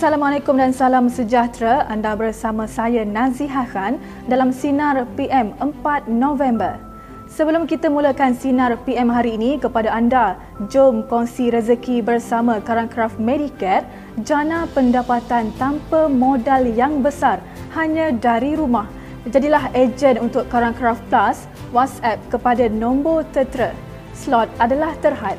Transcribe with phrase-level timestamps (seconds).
[0.00, 1.84] Assalamualaikum dan salam sejahtera.
[1.84, 4.00] Anda bersama saya Nazihah Khan
[4.32, 6.80] dalam Sinar PM 4 November.
[7.28, 10.40] Sebelum kita mulakan Sinar PM hari ini kepada anda,
[10.72, 13.84] jom kongsi rezeki bersama Karangcraft Medicare,
[14.24, 17.44] jana pendapatan tanpa modal yang besar
[17.76, 18.88] hanya dari rumah.
[19.28, 21.44] Jadilah ejen untuk Karangcraft Plus,
[21.76, 23.76] WhatsApp kepada nombor tertera.
[24.16, 25.36] Slot adalah terhad.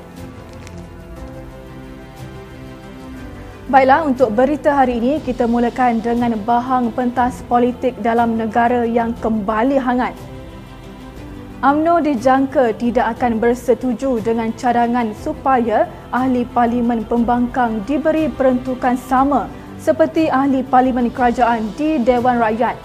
[3.71, 9.79] Baiklah, untuk berita hari ini kita mulakan dengan bahang pentas politik dalam negara yang kembali
[9.79, 10.11] hangat.
[11.63, 19.47] UMNO dijangka tidak akan bersetuju dengan cadangan supaya ahli parlimen pembangkang diberi peruntukan sama
[19.79, 22.75] seperti ahli parlimen kerajaan di Dewan Rakyat.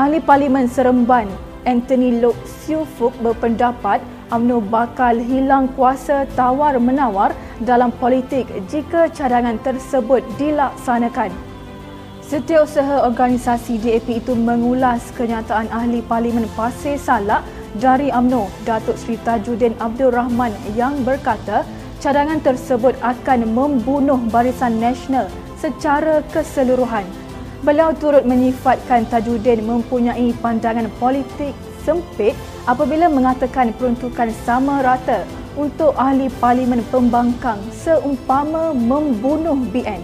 [0.00, 1.28] Ahli parlimen Seremban
[1.68, 4.00] Anthony Lok Siu Fuk berpendapat
[4.32, 11.30] UMNO bakal hilang kuasa tawar-menawar dalam politik jika cadangan tersebut dilaksanakan.
[12.24, 17.44] Setiausaha organisasi DAP itu mengulas kenyataan ahli Parlimen Pasir Salak
[17.78, 21.62] dari UMNO, Datuk Seri Tajuddin Abdul Rahman yang berkata
[22.00, 25.28] cadangan tersebut akan membunuh Barisan Nasional
[25.60, 27.04] secara keseluruhan.
[27.60, 31.52] Beliau turut menyifatkan Tajuddin mempunyai pandangan politik
[31.84, 32.32] sempit
[32.64, 40.02] apabila mengatakan peruntukan sama rata untuk ahli parlimen pembangkang seumpama membunuh BN.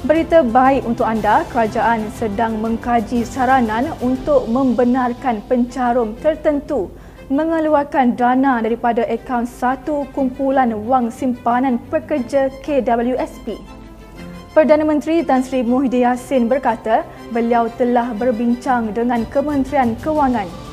[0.00, 6.88] Berita baik untuk anda, kerajaan sedang mengkaji saranan untuk membenarkan pencarum tertentu
[7.30, 13.54] mengeluarkan dana daripada akaun satu kumpulan wang simpanan pekerja KWSP.
[14.50, 20.69] Perdana Menteri Tan Sri Muhyiddin Yassin berkata beliau telah berbincang dengan Kementerian Kewangan.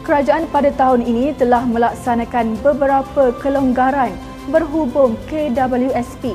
[0.00, 4.10] Kerajaan pada tahun ini telah melaksanakan beberapa kelonggaran
[4.48, 6.34] berhubung KWSP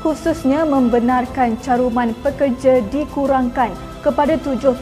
[0.00, 4.80] khususnya membenarkan caruman pekerja dikurangkan kepada 7%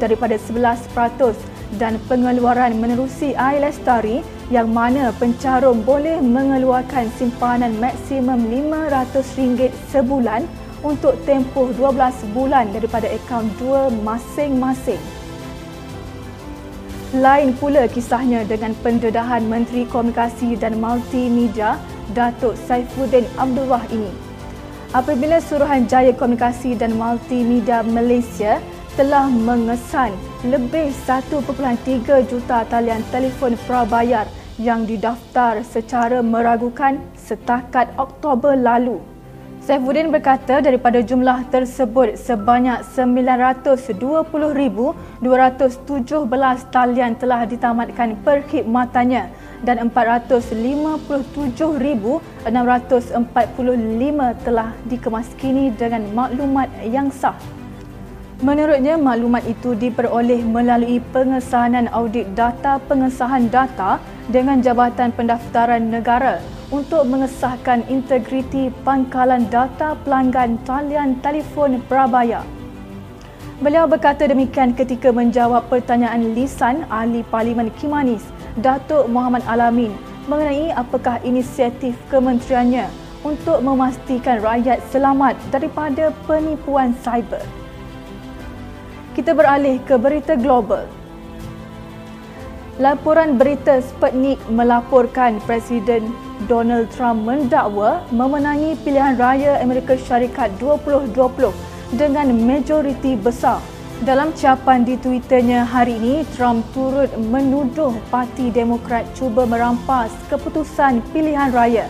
[0.00, 1.36] daripada 11%
[1.76, 10.48] dan pengeluaran menerusi air lestari yang mana pencarum boleh mengeluarkan simpanan maksimum RM500 sebulan
[10.80, 15.00] untuk tempoh 12 bulan daripada akaun dua masing-masing.
[17.14, 21.78] Lain pula kisahnya dengan pendedahan Menteri Komunikasi dan Multimedia
[22.10, 24.10] Datuk Saifuddin Abdullah ini.
[24.90, 28.58] Apabila Suruhanjaya Komunikasi dan Multimedia Malaysia
[28.98, 30.10] telah mengesan
[30.42, 31.38] lebih 1.3
[32.26, 34.26] juta talian telefon prabayar
[34.58, 39.13] yang didaftar secara meragukan setakat Oktober lalu.
[39.64, 45.24] Saifuddin berkata daripada jumlah tersebut sebanyak 920,217
[46.68, 49.32] talian telah ditamatkan perkhidmatannya
[49.64, 52.44] dan 457,645
[54.44, 57.40] telah dikemaskini dengan maklumat yang sah.
[58.44, 63.96] Menurutnya, maklumat itu diperoleh melalui pengesahan audit data pengesahan data
[64.28, 72.46] dengan Jabatan Pendaftaran Negara untuk mengesahkan integriti pangkalan data pelanggan talian telefon prabayar.
[73.60, 78.24] Beliau berkata demikian ketika menjawab pertanyaan lisan ahli Parlimen Kimanis,
[78.58, 79.94] Datuk Muhammad Alamin
[80.26, 82.88] mengenai apakah inisiatif kementeriannya
[83.24, 87.40] untuk memastikan rakyat selamat daripada penipuan cyber.
[89.16, 90.84] Kita beralih ke berita global.
[92.82, 96.10] Laporan berita Sputnik melaporkan Presiden
[96.50, 101.54] Donald Trump mendakwa memenangi pilihan raya Amerika Syarikat 2020
[101.94, 103.62] dengan majoriti besar.
[104.02, 111.54] Dalam capan di Twitternya hari ini, Trump turut menuduh Parti Demokrat cuba merampas keputusan pilihan
[111.54, 111.86] raya.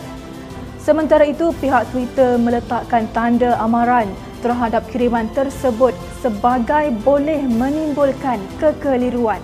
[0.77, 4.05] Sementara itu, pihak Twitter meletakkan tanda amaran
[4.45, 9.41] terhadap kiriman tersebut sebagai boleh menimbulkan kekeliruan.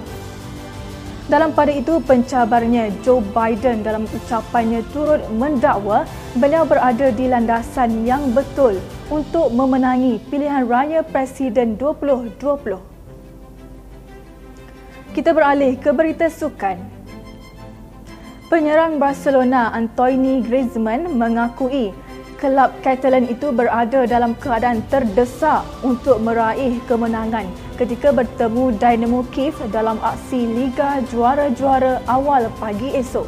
[1.29, 8.33] Dalam pada itu, pencabarnya Joe Biden dalam ucapannya turut mendakwa beliau berada di landasan yang
[8.33, 8.81] betul
[9.13, 12.81] untuk memenangi pilihan raya Presiden 2020.
[15.11, 16.79] Kita beralih ke berita sukan.
[18.47, 21.93] Penyerang Barcelona Antoine Griezmann mengakui
[22.41, 27.45] kelab Catalan itu berada dalam keadaan terdesak untuk meraih kemenangan
[27.81, 33.25] ketika bertemu Dynamo Kiev dalam aksi Liga Juara-Juara awal pagi esok.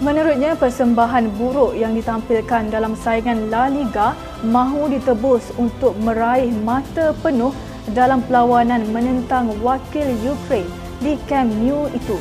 [0.00, 4.16] Menurutnya, persembahan buruk yang ditampilkan dalam saingan La Liga
[4.48, 7.52] mahu ditebus untuk meraih mata penuh
[7.92, 10.72] dalam perlawanan menentang wakil Ukraine
[11.04, 12.16] di Camp Nou itu.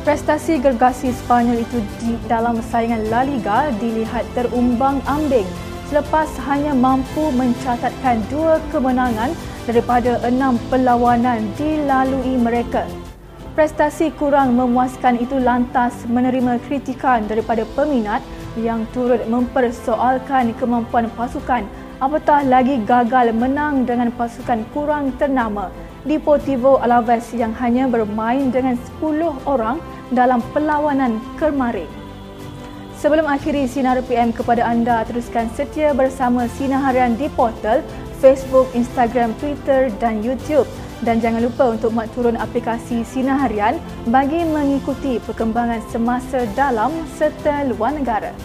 [0.00, 5.44] Prestasi gergasi Spanyol itu di dalam saingan La Liga dilihat terumbang-ambing
[5.92, 9.36] selepas hanya mampu mencatatkan dua kemenangan
[9.68, 12.86] daripada enam perlawanan dilalui mereka.
[13.58, 18.22] Prestasi kurang memuaskan itu lantas menerima kritikan daripada peminat
[18.56, 21.66] yang turut mempersoalkan kemampuan pasukan
[22.00, 25.68] apatah lagi gagal menang dengan pasukan kurang ternama
[26.00, 29.76] Deportivo Alaves yang hanya bermain dengan 10 orang
[30.08, 31.84] dalam perlawanan kemarin.
[32.96, 37.84] Sebelum akhiri Sinar PM kepada anda, teruskan setia bersama Sinar Harian di portal
[38.20, 40.68] Facebook, Instagram, Twitter dan YouTube.
[41.00, 43.80] Dan jangan lupa untuk mak turun aplikasi Sinar Harian
[44.12, 48.36] bagi mengikuti perkembangan semasa dalam serta luar negara.